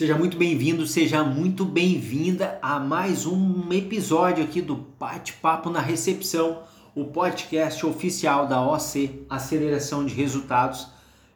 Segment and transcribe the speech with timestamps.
[0.00, 6.62] Seja muito bem-vindo, seja muito bem-vinda a mais um episódio aqui do Bate-Papo na Recepção,
[6.94, 10.86] o podcast oficial da OC Aceleração de Resultados.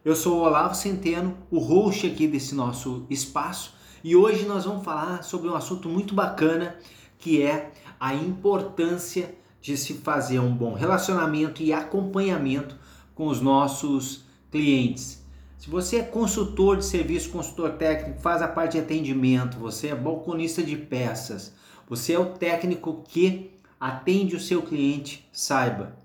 [0.02, 4.82] Eu sou o Olavo Centeno, o host aqui desse nosso espaço, e hoje nós vamos
[4.82, 6.74] falar sobre um assunto muito bacana
[7.18, 12.78] que é a importância de se fazer um bom relacionamento e acompanhamento
[13.14, 15.22] com os nossos clientes.
[15.64, 19.94] Se você é consultor de serviço, consultor técnico, faz a parte de atendimento, você é
[19.94, 21.54] balconista de peças,
[21.88, 23.50] você é o técnico que
[23.80, 25.96] atende o seu cliente, saiba,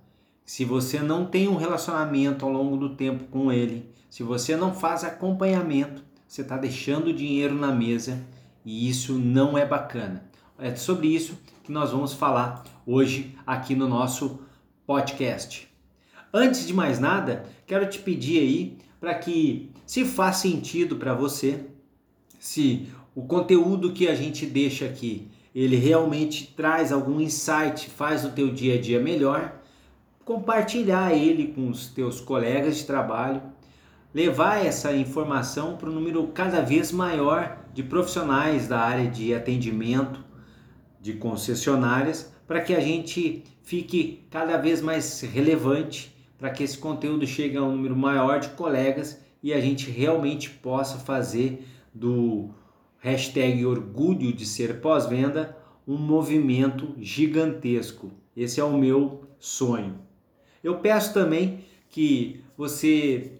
[0.46, 4.74] se você não tem um relacionamento ao longo do tempo com ele, se você não
[4.74, 8.18] faz acompanhamento, você está deixando dinheiro na mesa
[8.64, 10.24] e isso não é bacana.
[10.58, 14.40] É sobre isso que nós vamos falar hoje aqui no nosso
[14.88, 15.68] podcast.
[16.34, 21.66] Antes de mais nada, quero te pedir aí para que, se faz sentido para você,
[22.40, 28.32] se o conteúdo que a gente deixa aqui, ele realmente traz algum insight, faz o
[28.32, 29.60] teu dia a dia melhor,
[30.24, 33.42] compartilhar ele com os teus colegas de trabalho,
[34.14, 40.24] levar essa informação para um número cada vez maior de profissionais da área de atendimento,
[41.02, 47.28] de concessionárias, para que a gente fique cada vez mais relevante para que esse conteúdo
[47.28, 52.50] chegue a um número maior de colegas e a gente realmente possa fazer do
[53.00, 58.12] hashtag orgulho de ser pós-venda um movimento gigantesco.
[58.36, 60.00] Esse é o meu sonho.
[60.64, 63.34] Eu peço também que você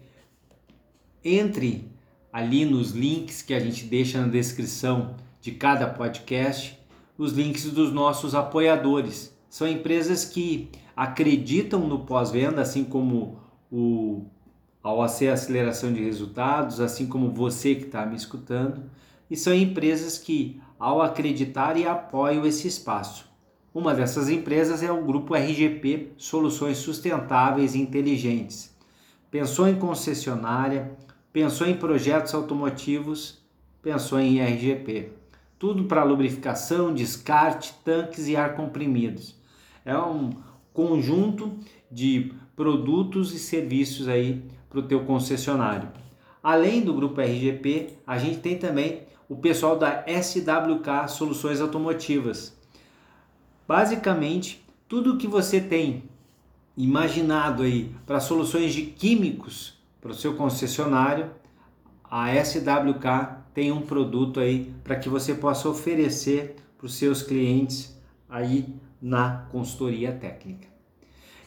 [1.24, 1.88] entre
[2.32, 6.78] ali nos links que a gente deixa na descrição de cada podcast,
[7.16, 9.34] os links dos nossos apoiadores.
[9.48, 10.68] São empresas que
[11.00, 13.40] acreditam no pós-venda, assim como
[13.72, 14.26] o
[14.82, 18.82] a OAC Aceleração de Resultados, assim como você que está me escutando,
[19.30, 23.26] e são empresas que, ao acreditar e apoiam esse espaço.
[23.72, 28.76] Uma dessas empresas é o grupo RGP Soluções Sustentáveis e Inteligentes.
[29.30, 30.92] Pensou em concessionária,
[31.32, 33.38] pensou em projetos automotivos,
[33.80, 35.12] pensou em RGP.
[35.58, 39.34] Tudo para lubrificação, descarte, tanques e ar comprimidos.
[39.82, 40.30] É um,
[40.72, 41.58] conjunto
[41.90, 45.88] de produtos e serviços aí para o teu concessionário.
[46.42, 52.56] Além do grupo RGP, a gente tem também o pessoal da SWK Soluções Automotivas.
[53.66, 56.04] Basicamente, tudo que você tem
[56.76, 61.30] imaginado aí para soluções de químicos para o seu concessionário,
[62.10, 67.96] a SWK tem um produto aí para que você possa oferecer para os seus clientes
[68.28, 70.68] aí na consultoria técnica.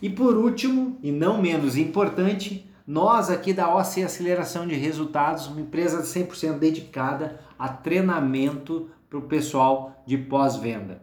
[0.01, 5.61] E por último, e não menos importante, nós aqui da OC Aceleração de Resultados, uma
[5.61, 11.01] empresa 100% dedicada a treinamento para o pessoal de pós-venda.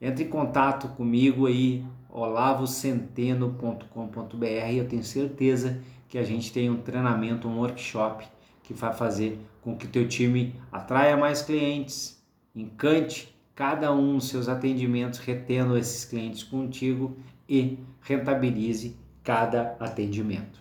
[0.00, 4.72] Entre em contato comigo aí, olavocenteno.com.br.
[4.72, 8.24] Eu tenho certeza que a gente tem um treinamento, um workshop
[8.62, 12.22] que vai fazer com que o teu time atraia mais clientes,
[12.54, 17.16] encante cada um dos seus atendimentos, retendo esses clientes contigo
[17.48, 20.60] e rentabilize cada atendimento.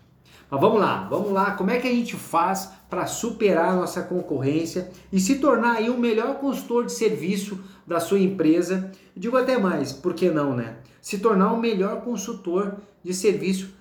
[0.49, 4.01] Mas vamos lá, vamos lá, como é que a gente faz para superar a nossa
[4.01, 8.91] concorrência e se tornar aí o melhor consultor de serviço da sua empresa?
[9.15, 10.77] Eu digo até mais, por que não, né?
[10.99, 13.75] Se tornar o melhor consultor de serviço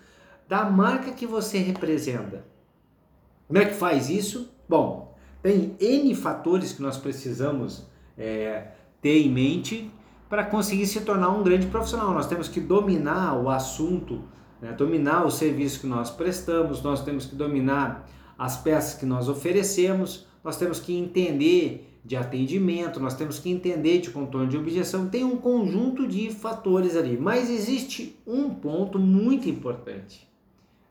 [0.46, 2.44] da marca que você representa.
[3.46, 4.52] Como é que faz isso?
[4.68, 7.86] Bom, tem N fatores que nós precisamos
[8.18, 8.72] é,
[9.06, 9.88] ter em mente
[10.28, 12.12] para conseguir se tornar um grande profissional.
[12.12, 14.24] Nós temos que dominar o assunto,
[14.60, 14.72] né?
[14.72, 20.26] dominar o serviço que nós prestamos, nós temos que dominar as peças que nós oferecemos,
[20.42, 25.22] nós temos que entender de atendimento, nós temos que entender de contorno de objeção, tem
[25.22, 30.28] um conjunto de fatores ali, mas existe um ponto muito importante,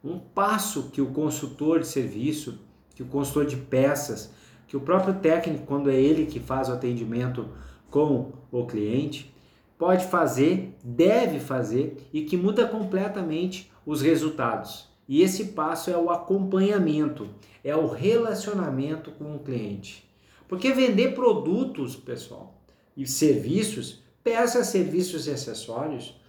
[0.01, 2.59] um passo que o consultor de serviço,
[2.95, 4.31] que o consultor de peças,
[4.67, 7.49] que o próprio técnico, quando é ele que faz o atendimento,
[7.89, 9.33] com o cliente,
[9.77, 14.89] pode fazer, deve fazer e que muda completamente os resultados.
[15.07, 17.29] E esse passo é o acompanhamento,
[17.63, 20.09] é o relacionamento com o cliente.
[20.47, 22.59] Porque vender produtos, pessoal,
[22.97, 26.19] e serviços, peças, serviços e acessórios,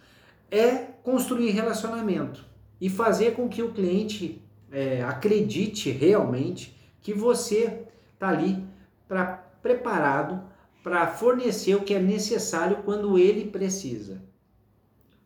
[0.51, 2.45] é construir relacionamento
[2.81, 8.63] e fazer com que o cliente é, acredite realmente que você está ali
[9.09, 10.43] para preparado
[10.87, 14.23] para fornecer o que é necessário quando ele precisa.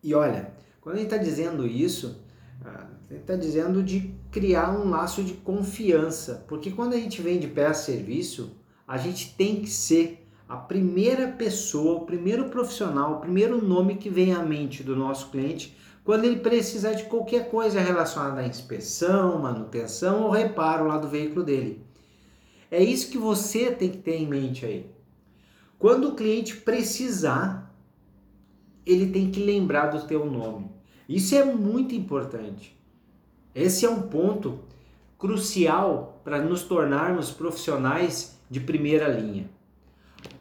[0.02, 2.24] E olha, quando ele está dizendo isso,
[2.64, 7.46] ah, ele está dizendo de criar um laço de confiança, porque quando a gente vende
[7.46, 8.56] peça serviço,
[8.88, 14.08] a gente tem que ser a primeira pessoa, o primeiro profissional, o primeiro nome que
[14.08, 19.38] vem à mente do nosso cliente quando ele precisar de qualquer coisa relacionada à inspeção,
[19.38, 21.84] manutenção ou reparo lá do veículo dele.
[22.70, 24.99] É isso que você tem que ter em mente aí.
[25.80, 27.74] Quando o cliente precisar,
[28.84, 30.70] ele tem que lembrar do teu nome.
[31.08, 32.78] Isso é muito importante.
[33.54, 34.60] Esse é um ponto
[35.18, 39.48] crucial para nos tornarmos profissionais de primeira linha.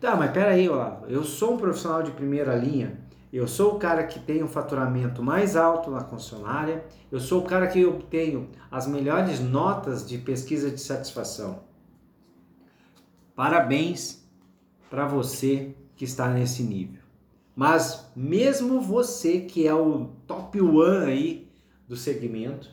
[0.02, 3.00] Tá, mas peraí, Olavo, eu sou um profissional de primeira linha,
[3.32, 7.46] eu sou o cara que tem um faturamento mais alto na concessionária, eu sou o
[7.46, 11.62] cara que obtenho as melhores notas de pesquisa de satisfação.
[13.34, 14.20] Parabéns
[14.90, 17.02] para você que está nesse nível.
[17.56, 21.52] Mas mesmo você que é o top one aí
[21.88, 22.70] do segmento,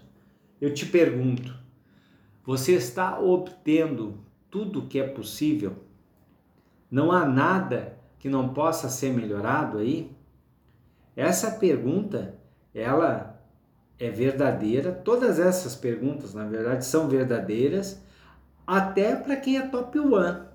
[0.60, 1.54] eu te pergunto,
[2.44, 4.20] você está obtendo
[4.50, 5.74] tudo que é possível?
[6.90, 10.10] Não há nada que não possa ser melhorado aí?
[11.16, 12.38] Essa pergunta,
[12.72, 13.42] ela
[13.98, 14.92] é verdadeira.
[14.92, 18.00] Todas essas perguntas, na verdade, são verdadeiras,
[18.66, 20.46] até para quem é top one.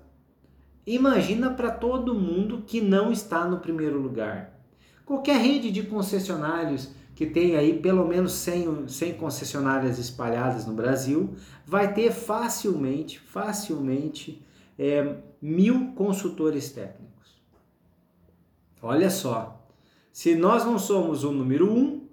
[0.86, 4.58] Imagina para todo mundo que não está no primeiro lugar.
[5.04, 11.34] Qualquer rede de concessionários que tem aí pelo menos 100, 100 concessionárias espalhadas no Brasil,
[11.66, 14.44] vai ter facilmente, facilmente
[14.78, 17.40] é, mil consultores técnicos.
[18.80, 19.64] Olha só,
[20.12, 22.08] se nós não somos o número um,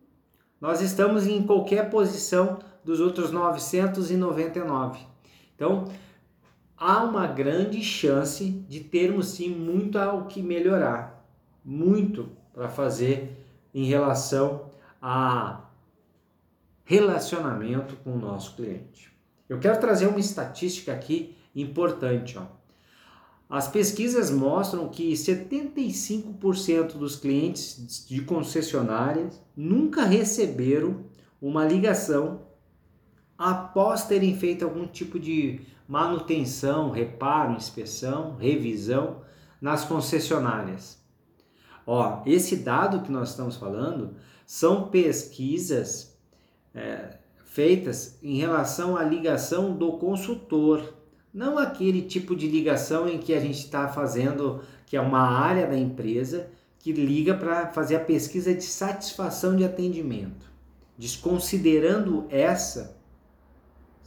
[0.59, 4.99] nós estamos em qualquer posição dos outros 999.
[5.55, 5.85] Então,
[6.79, 11.25] há uma grande chance de termos sim muito ao que melhorar,
[11.63, 14.71] muito para fazer em relação
[15.01, 15.65] a
[16.85, 19.11] relacionamento com o nosso cliente.
[19.47, 22.37] Eu quero trazer uma estatística aqui importante.
[22.37, 22.45] Ó.
[23.49, 31.03] As pesquisas mostram que 75% dos clientes de concessionárias nunca receberam
[31.41, 32.48] uma ligação
[33.39, 39.21] após terem feito algum tipo de manutenção, reparo, inspeção, revisão
[39.61, 40.99] nas concessionárias.
[41.87, 44.13] Ó, esse dado que nós estamos falando
[44.45, 46.17] são pesquisas
[46.75, 50.93] é, feitas em relação à ligação do consultor,
[51.33, 55.65] não aquele tipo de ligação em que a gente está fazendo, que é uma área
[55.65, 60.49] da empresa que liga para fazer a pesquisa de satisfação de atendimento.
[60.97, 62.98] Desconsiderando essa,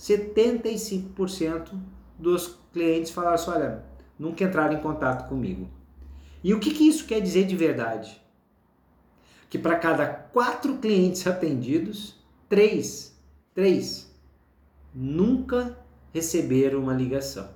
[0.02, 1.70] 75%
[2.18, 3.84] dos clientes falaram assim: olha,
[4.18, 5.70] nunca entraram em contato comigo.
[6.42, 8.20] E o que, que isso quer dizer de verdade?
[9.48, 12.16] Que para cada quatro clientes atendidos,
[12.48, 13.16] três,
[13.54, 14.12] três
[14.92, 15.78] nunca
[16.12, 17.48] receberam uma ligação.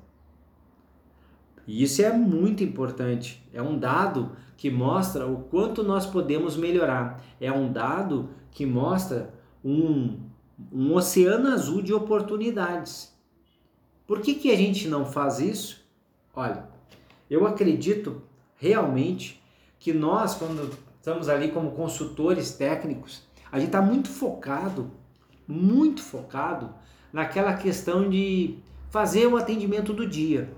[1.67, 3.45] E isso é muito importante.
[3.53, 7.25] É um dado que mostra o quanto nós podemos melhorar.
[7.41, 9.35] É um dado que mostra
[9.65, 10.26] um
[10.73, 13.15] um oceano azul de oportunidades.
[14.07, 15.85] Por que, que a gente não faz isso?
[16.35, 16.69] Olha,
[17.29, 18.23] eu acredito
[18.57, 19.43] realmente
[19.79, 24.91] que nós, quando estamos ali como consultores técnicos, a gente está muito focado,
[25.47, 26.75] muito focado
[27.13, 28.59] naquela questão de
[28.91, 30.53] fazer o atendimento do dia.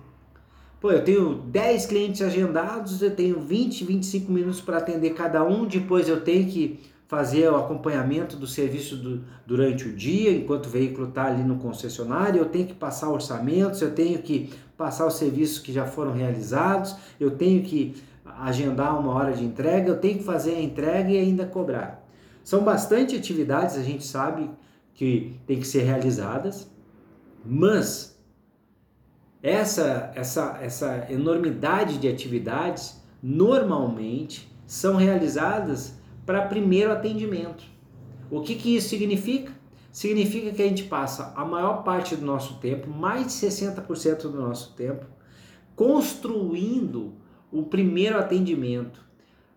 [0.81, 5.67] Pô, eu tenho 10 clientes agendados, eu tenho 20, 25 minutos para atender cada um,
[5.67, 10.69] depois eu tenho que fazer o acompanhamento do serviço do, durante o dia, enquanto o
[10.69, 15.15] veículo está ali no concessionário, eu tenho que passar orçamentos, eu tenho que passar os
[15.15, 17.97] serviços que já foram realizados, eu tenho que
[18.39, 22.07] agendar uma hora de entrega, eu tenho que fazer a entrega e ainda cobrar.
[22.45, 24.51] São bastante atividades, a gente sabe
[24.93, 26.71] que tem que ser realizadas,
[27.43, 28.19] mas
[29.43, 35.98] essa, essa, essa enormidade de atividades normalmente são realizadas
[36.29, 37.65] para primeiro atendimento.
[38.31, 39.51] O que, que isso significa?
[39.91, 44.39] Significa que a gente passa a maior parte do nosso tempo, mais de 60% do
[44.39, 45.07] nosso tempo,
[45.75, 47.15] construindo
[47.51, 49.01] o primeiro atendimento,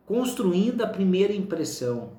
[0.06, 2.12] construindo a primeira impressão,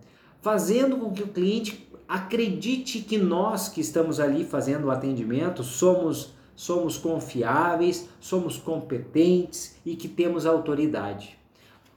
[0.42, 6.34] fazendo com que o cliente acredite que nós que estamos ali fazendo o atendimento somos
[6.54, 11.38] somos confiáveis, somos competentes e que temos autoridade.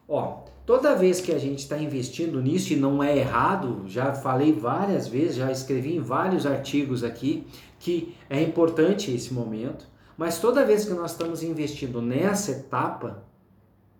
[0.08, 4.52] Ó, Toda vez que a gente está investindo nisso e não é errado, já falei
[4.52, 7.46] várias vezes, já escrevi em vários artigos aqui
[7.78, 9.86] que é importante esse momento,
[10.18, 13.24] mas toda vez que nós estamos investindo nessa etapa,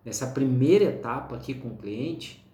[0.04, 2.44] nessa primeira etapa aqui com o cliente,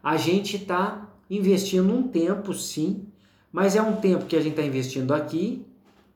[0.00, 3.08] a gente está investindo um tempo sim,
[3.50, 5.66] mas é um tempo que a gente está investindo aqui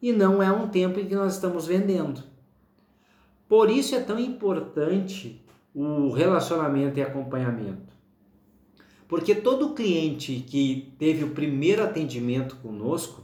[0.00, 2.22] e não é um tempo em que nós estamos vendendo.
[3.48, 5.41] Por isso é tão importante
[5.74, 7.92] o relacionamento e acompanhamento.
[9.08, 13.22] Porque todo cliente que teve o primeiro atendimento conosco,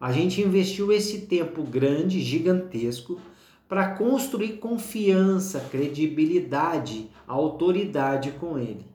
[0.00, 3.20] a gente investiu esse tempo grande, gigantesco,
[3.68, 8.86] para construir confiança, credibilidade, autoridade com ele.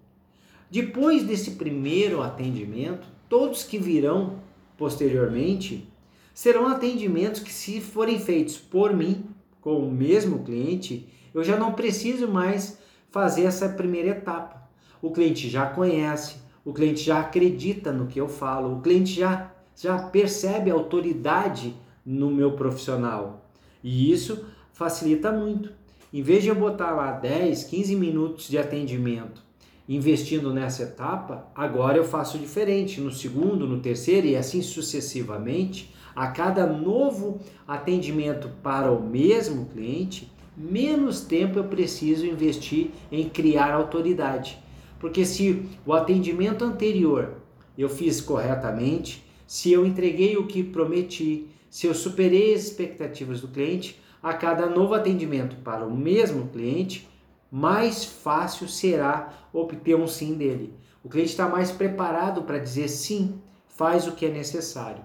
[0.72, 4.39] Depois desse primeiro atendimento, todos que virão
[4.75, 5.88] posteriormente
[6.33, 9.25] serão atendimentos que, se forem feitos por mim,
[9.62, 12.79] com o mesmo cliente, eu já não preciso mais
[13.13, 14.67] fazer essa primeira etapa.
[15.00, 19.51] O cliente já conhece, o cliente já acredita no que eu falo, o cliente já,
[19.75, 23.48] já percebe a autoridade no meu profissional.
[23.84, 25.72] E isso facilita muito.
[26.12, 29.43] Em vez de eu botar lá 10, 15 minutos de atendimento
[29.88, 33.00] investindo nessa etapa, agora eu faço diferente.
[33.00, 40.32] No segundo, no terceiro e assim sucessivamente, a cada novo atendimento para o mesmo cliente,
[40.55, 44.60] menos tempo eu preciso investir em criar autoridade.
[45.00, 47.36] Porque se o atendimento anterior
[47.77, 53.48] eu fiz corretamente, se eu entreguei o que prometi, se eu superei as expectativas do
[53.48, 57.10] cliente, a cada novo atendimento para o mesmo cliente,
[57.51, 60.74] mais fácil será obter um sim dele.
[61.03, 65.03] O cliente está mais preparado para dizer sim, faz o que é necessário.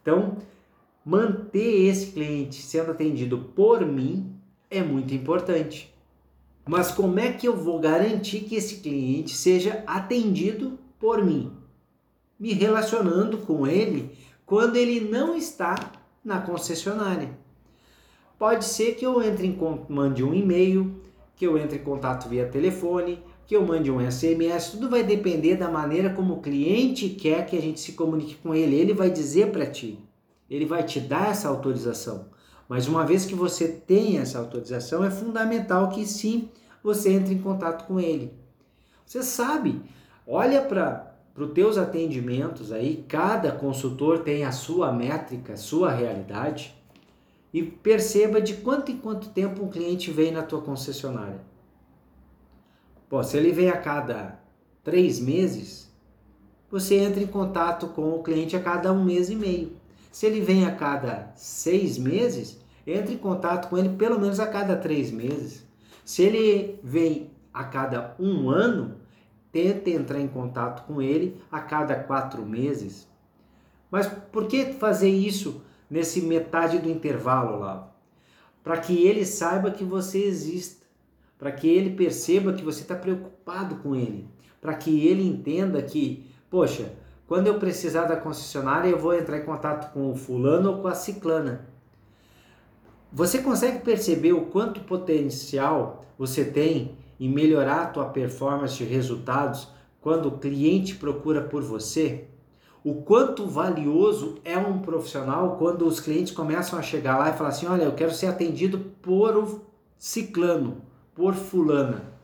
[0.00, 0.36] Então,
[1.04, 4.37] manter esse cliente sendo atendido por mim
[4.70, 5.94] é muito importante.
[6.66, 11.52] Mas como é que eu vou garantir que esse cliente seja atendido por mim?
[12.38, 14.10] Me relacionando com ele
[14.44, 15.92] quando ele não está
[16.24, 17.30] na concessionária.
[18.38, 19.58] Pode ser que eu entre em
[19.88, 21.00] mande um e-mail,
[21.34, 25.56] que eu entre em contato via telefone, que eu mande um SMS, tudo vai depender
[25.56, 28.76] da maneira como o cliente quer que a gente se comunique com ele.
[28.76, 29.98] Ele vai dizer para ti,
[30.50, 32.26] ele vai te dar essa autorização.
[32.68, 36.50] Mas uma vez que você tem essa autorização, é fundamental que sim
[36.82, 38.32] você entre em contato com ele.
[39.06, 39.80] Você sabe,
[40.26, 46.76] olha para os teus atendimentos aí, cada consultor tem a sua métrica, a sua realidade
[47.52, 51.40] e perceba de quanto em quanto tempo um cliente vem na tua concessionária.
[53.08, 54.38] Pô, se ele vem a cada
[54.84, 55.90] três meses,
[56.70, 59.77] você entra em contato com o cliente a cada um mês e meio.
[60.10, 64.46] Se ele vem a cada seis meses, entre em contato com ele pelo menos a
[64.46, 65.66] cada três meses.
[66.04, 68.96] Se ele vem a cada um ano,
[69.52, 73.06] tente entrar em contato com ele a cada quatro meses.
[73.90, 77.92] Mas por que fazer isso nesse metade do intervalo lá?
[78.62, 80.78] Para que ele saiba que você existe,
[81.38, 84.26] para que ele perceba que você está preocupado com ele,
[84.60, 86.92] para que ele entenda que, poxa,
[87.28, 90.88] quando eu precisar da concessionária, eu vou entrar em contato com o fulano ou com
[90.88, 91.68] a ciclana.
[93.12, 99.68] Você consegue perceber o quanto potencial você tem em melhorar a tua performance de resultados
[100.00, 102.26] quando o cliente procura por você?
[102.84, 107.50] o quanto valioso é um profissional quando os clientes começam a chegar lá e falar
[107.50, 109.60] assim: olha, eu quero ser atendido por o
[109.98, 110.80] ciclano,
[111.14, 112.17] por fulana.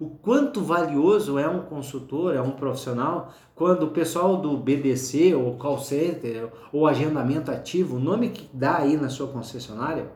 [0.00, 5.56] O quanto valioso é um consultor, é um profissional, quando o pessoal do BDC, ou
[5.56, 10.10] call center, ou agendamento ativo, o nome que dá aí na sua concessionária,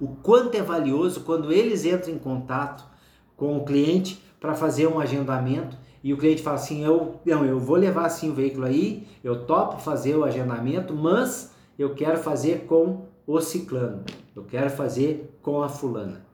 [0.00, 2.84] o quanto é valioso quando eles entram em contato
[3.36, 7.60] com o cliente para fazer um agendamento e o cliente fala assim, eu, não, eu
[7.60, 12.66] vou levar assim o veículo aí, eu topo fazer o agendamento, mas eu quero fazer
[12.66, 16.26] com o ciclano, eu quero fazer com a fulana.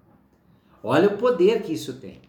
[0.82, 2.27] Olha o poder que isso tem.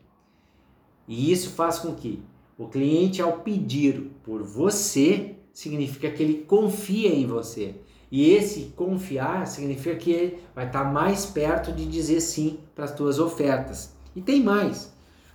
[1.09, 2.21] E isso faz com que
[2.55, 7.73] o cliente, ao pedir por você, significa que ele confia em você.
[8.11, 12.93] E esse confiar significa que ele vai estar mais perto de dizer sim para as
[12.93, 13.95] tuas ofertas.
[14.15, 14.93] E tem mais.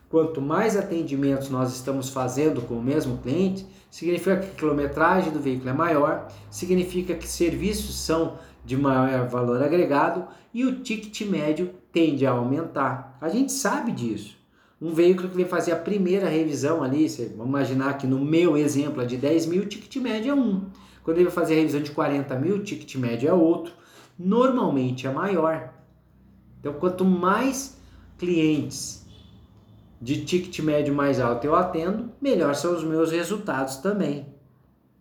[0.09, 5.41] Quanto mais atendimentos nós estamos fazendo com o mesmo cliente, significa que a quilometragem do
[5.41, 11.75] veículo é maior, significa que serviços são de maior valor agregado e o ticket médio
[11.93, 13.19] tende a aumentar.
[13.21, 14.44] A gente sabe disso.
[14.85, 19.01] Um veículo que vem fazer a primeira revisão ali, vamos imaginar que no meu exemplo
[19.01, 20.67] é de 10 mil, o ticket médio é um.
[21.03, 23.73] Quando ele vai fazer a revisão de 40 mil, o ticket médio é outro.
[24.19, 25.73] Normalmente é maior.
[26.61, 27.79] Então, quanto mais
[28.19, 29.07] clientes
[30.03, 34.27] de ticket médio mais alto eu atendo, melhor são os meus resultados também.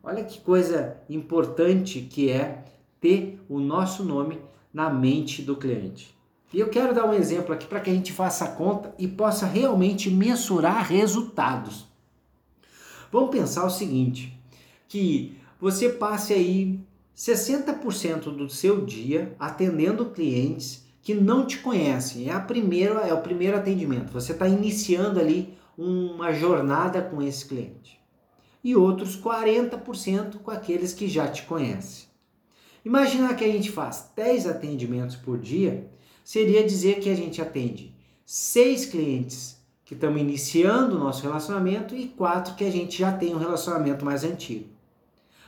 [0.01, 2.63] Olha que coisa importante que é
[3.01, 4.39] ter o nosso nome
[4.73, 6.17] na mente do cliente.
[6.53, 9.07] E eu quero dar um exemplo aqui para que a gente faça a conta e
[9.07, 11.87] possa realmente mensurar resultados.
[13.11, 14.39] Vamos pensar o seguinte,
[14.87, 16.79] que você passe aí
[17.17, 22.29] 60% do seu dia atendendo clientes que não te conhecem.
[22.29, 24.13] É a primeira, é o primeiro atendimento.
[24.13, 27.99] Você está iniciando ali uma jornada com esse cliente.
[28.63, 32.07] E outros 40% com aqueles que já te conhecem.
[32.85, 35.89] Imaginar que a gente faz 10 atendimentos por dia,
[36.23, 37.93] seria dizer que a gente atende
[38.25, 43.35] 6 clientes que estamos iniciando o nosso relacionamento e 4 que a gente já tem
[43.35, 44.69] um relacionamento mais antigo.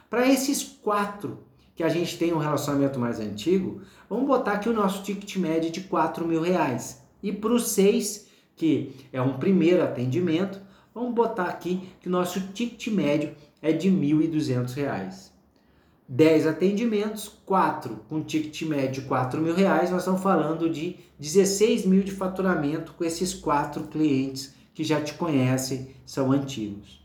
[0.09, 1.39] Para esses 4
[1.75, 5.71] que a gente tem um relacionamento mais antigo, vamos botar aqui o nosso ticket médio
[5.71, 7.01] de 4 mil reais.
[7.21, 10.61] E para os 6, que é um primeiro atendimento,
[10.93, 15.34] vamos botar aqui que o nosso ticket médio é de R$ 1.200.
[16.07, 21.85] 10 atendimentos, 4 com ticket médio de 4 mil reais, nós estamos falando de 16
[21.85, 27.03] mil de faturamento com esses quatro clientes que já te conhecem, são antigos.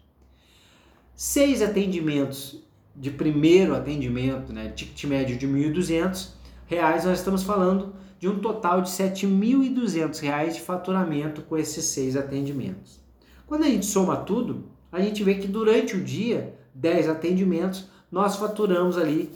[1.14, 2.62] Seis atendimentos
[2.95, 6.33] de primeiro atendimento, né, ticket médio de 1.200
[6.66, 12.16] reais, nós estamos falando de um total de 7.200 reais de faturamento com esses seis
[12.16, 13.00] atendimentos.
[13.47, 18.37] Quando a gente soma tudo, a gente vê que durante o dia, 10 atendimentos, nós
[18.37, 19.31] faturamos ali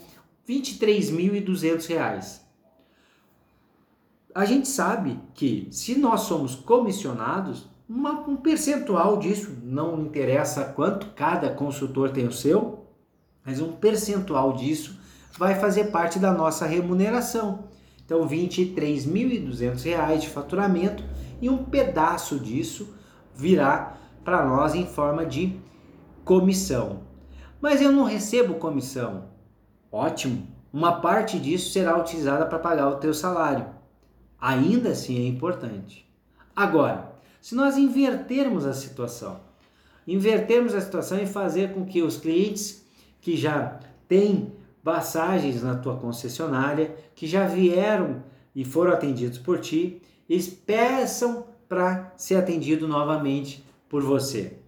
[0.47, 2.41] R$ 23.200.
[4.33, 11.11] A gente sabe que se nós somos comissionados, uma, um percentual disso, não interessa quanto
[11.11, 12.85] cada consultor tem o seu,
[13.45, 14.99] mas um percentual disso
[15.37, 17.65] vai fazer parte da nossa remuneração.
[18.03, 21.03] Então, R$ 23.200 de faturamento
[21.41, 22.93] e um pedaço disso
[23.33, 25.57] virá para nós em forma de
[26.23, 27.01] comissão.
[27.65, 29.23] Mas eu não recebo comissão.
[29.91, 30.45] Ótimo.
[30.71, 33.65] Uma parte disso será utilizada para pagar o teu salário.
[34.39, 36.07] Ainda assim é importante.
[36.55, 39.39] Agora, se nós invertermos a situação,
[40.05, 42.85] invertermos a situação e fazer com que os clientes
[43.19, 48.21] que já têm passagens na tua concessionária, que já vieram
[48.53, 54.64] e foram atendidos por ti, eles peçam para ser atendido novamente por você.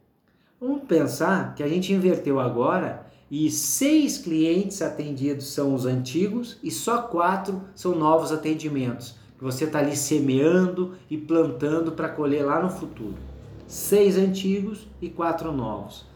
[0.60, 6.72] Vamos pensar que a gente inverteu agora e seis clientes atendidos são os antigos e
[6.72, 9.15] só quatro são novos atendimentos.
[9.38, 13.13] Que você está ali semeando e plantando para colher lá no futuro.
[13.67, 16.08] Seis antigos e quatro novos.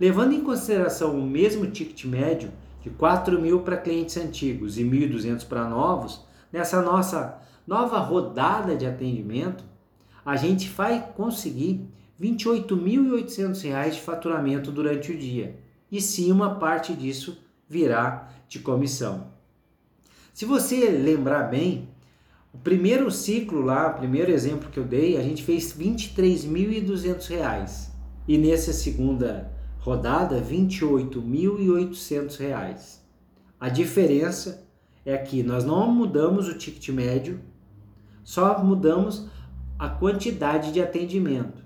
[0.00, 5.46] Levando em consideração o mesmo ticket médio de 4 mil para clientes antigos e 1.200
[5.46, 9.62] para novos, nessa nossa nova rodada de atendimento,
[10.24, 11.86] a gente vai conseguir
[12.20, 15.58] R$ 28.800 de faturamento durante o dia.
[15.90, 19.28] E sim, uma parte disso virá de comissão.
[20.34, 21.88] Se você lembrar bem,
[22.52, 27.88] o primeiro ciclo lá, o primeiro exemplo que eu dei, a gente fez R$ 23.200
[28.28, 32.98] e nessa segunda rodada R$ 28.800.
[33.58, 34.66] A diferença
[35.04, 37.40] é que nós não mudamos o ticket médio,
[38.22, 39.26] só mudamos
[39.78, 41.59] a quantidade de atendimento.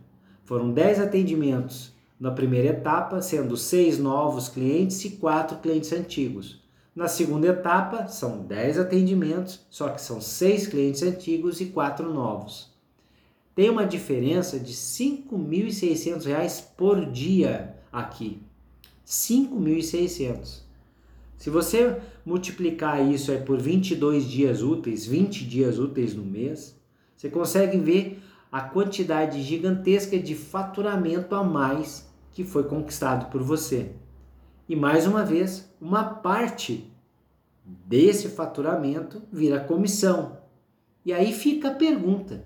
[0.45, 6.63] Foram 10 atendimentos na primeira etapa, sendo 6 novos clientes e 4 clientes antigos.
[6.95, 12.73] Na segunda etapa, são 10 atendimentos, só que são 6 clientes antigos e 4 novos.
[13.55, 18.41] Tem uma diferença de R$ 5.600 por dia aqui.
[18.83, 20.63] R$ 5.600.
[21.37, 26.77] Se você multiplicar isso aí por 22 dias úteis, 20 dias úteis no mês,
[27.17, 28.23] você consegue ver
[28.55, 33.91] a quantidade gigantesca de faturamento a mais que foi conquistado por você.
[34.69, 36.89] E mais uma vez, uma parte
[37.65, 40.39] desse faturamento vira comissão.
[41.05, 42.45] E aí fica a pergunta: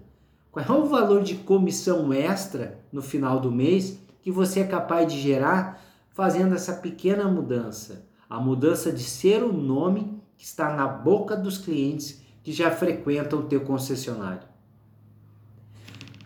[0.50, 5.12] qual é o valor de comissão extra no final do mês que você é capaz
[5.12, 8.08] de gerar fazendo essa pequena mudança?
[8.30, 13.40] A mudança de ser o nome que está na boca dos clientes que já frequentam
[13.40, 14.47] o teu concessionário.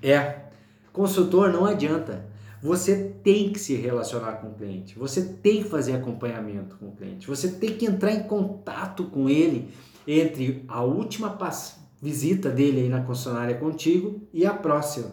[0.03, 0.41] É,
[0.93, 2.31] consultor não adianta.
[2.63, 6.93] Você tem que se relacionar com o cliente, você tem que fazer acompanhamento com o
[6.93, 9.69] cliente, você tem que entrar em contato com ele
[10.07, 11.37] entre a última
[12.01, 15.13] visita dele aí na concessionária contigo e a próxima.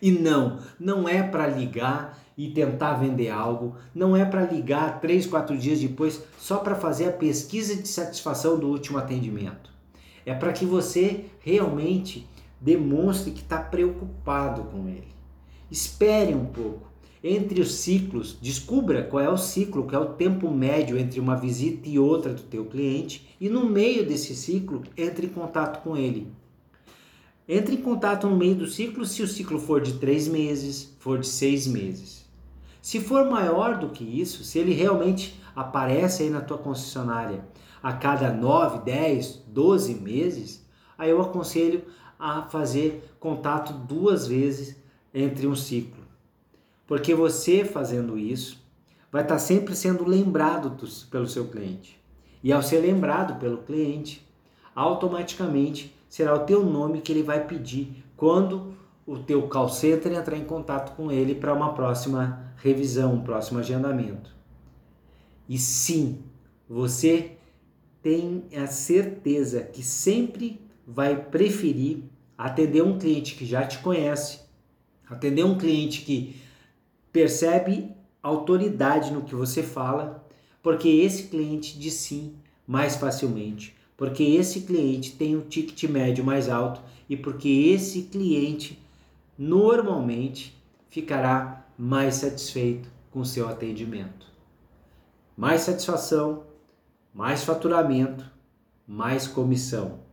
[0.00, 5.26] E não, não é para ligar e tentar vender algo, não é para ligar três,
[5.26, 9.70] quatro dias depois só para fazer a pesquisa de satisfação do último atendimento.
[10.24, 12.26] É para que você realmente
[12.60, 15.08] demonstre que está preocupado com ele.
[15.70, 16.86] Espere um pouco.
[17.22, 21.34] Entre os ciclos, descubra qual é o ciclo, qual é o tempo médio entre uma
[21.34, 25.96] visita e outra do teu cliente e no meio desse ciclo, entre em contato com
[25.96, 26.28] ele.
[27.48, 31.18] Entre em contato no meio do ciclo se o ciclo for de três meses, for
[31.18, 32.26] de seis meses.
[32.80, 37.44] Se for maior do que isso, se ele realmente aparece aí na tua concessionária
[37.82, 40.64] a cada 9, 10, 12 meses,
[40.98, 41.84] aí eu aconselho
[42.18, 44.76] a fazer contato duas vezes
[45.12, 46.04] entre um ciclo.
[46.86, 48.64] Porque você fazendo isso
[49.10, 52.00] vai estar sempre sendo lembrado do, pelo seu cliente.
[52.42, 54.26] E ao ser lembrado pelo cliente,
[54.74, 58.74] automaticamente será o teu nome que ele vai pedir quando
[59.06, 63.58] o teu call center entrar em contato com ele para uma próxima revisão, um próximo
[63.58, 64.34] agendamento.
[65.48, 66.22] E sim,
[66.68, 67.36] você
[68.02, 72.04] tem a certeza que sempre vai preferir
[72.36, 74.40] atender um cliente que já te conhece,
[75.08, 76.36] atender um cliente que
[77.12, 77.90] percebe
[78.22, 80.26] autoridade no que você fala,
[80.62, 82.34] porque esse cliente diz sim
[82.66, 88.82] mais facilmente, porque esse cliente tem um ticket médio mais alto e porque esse cliente
[89.38, 94.26] normalmente ficará mais satisfeito com seu atendimento.
[95.36, 96.44] Mais satisfação,
[97.14, 98.24] mais faturamento,
[98.86, 100.05] mais comissão.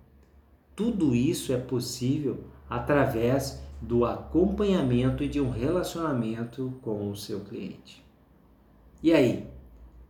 [0.76, 8.04] Tudo isso é possível através do acompanhamento e de um relacionamento com o seu cliente.
[9.02, 9.46] E aí,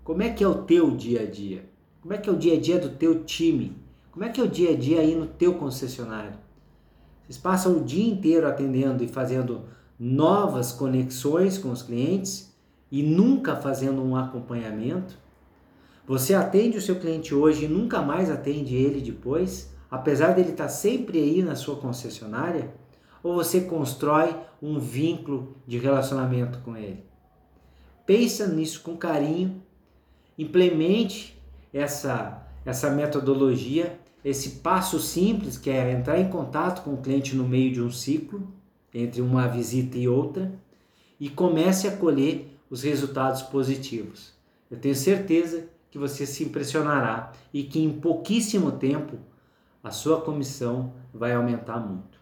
[0.03, 1.65] como é que é o teu dia a dia?
[2.01, 3.75] Como é que é o dia a dia do teu time?
[4.11, 6.33] Como é que é o dia a dia aí no teu concessionário?
[7.23, 9.63] Vocês passam o dia inteiro atendendo e fazendo
[9.99, 12.53] novas conexões com os clientes
[12.91, 15.17] e nunca fazendo um acompanhamento?
[16.05, 20.69] Você atende o seu cliente hoje e nunca mais atende ele depois, apesar dele estar
[20.69, 22.73] sempre aí na sua concessionária?
[23.21, 27.05] Ou você constrói um vínculo de relacionamento com ele?
[28.03, 29.61] Pensa nisso com carinho,
[30.35, 31.39] implemente
[31.71, 37.47] essa, essa metodologia, esse passo simples que é entrar em contato com o cliente no
[37.47, 38.51] meio de um ciclo,
[38.91, 40.51] entre uma visita e outra,
[41.19, 44.33] e comece a colher os resultados positivos.
[44.71, 49.19] Eu tenho certeza que você se impressionará e que em pouquíssimo tempo
[49.83, 52.17] a sua comissão vai aumentar muito.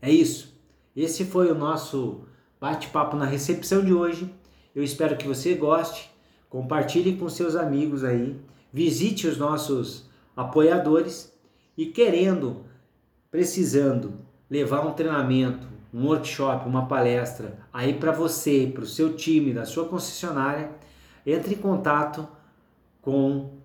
[0.00, 0.60] É isso.
[0.94, 2.24] Esse foi o nosso
[2.60, 4.34] bate-papo na recepção de hoje.
[4.74, 6.10] Eu espero que você goste.
[6.50, 8.38] Compartilhe com seus amigos aí.
[8.72, 11.32] Visite os nossos apoiadores
[11.76, 12.64] e querendo,
[13.30, 14.14] precisando
[14.50, 19.64] levar um treinamento, um workshop, uma palestra aí para você, para o seu time, da
[19.64, 20.70] sua concessionária,
[21.24, 22.26] entre em contato
[23.00, 23.61] com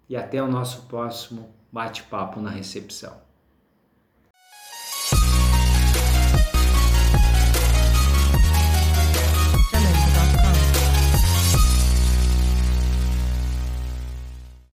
[0.10, 3.25] e até o nosso próximo bate-papo na recepção.